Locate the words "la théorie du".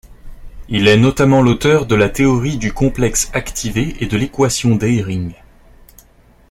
1.93-2.73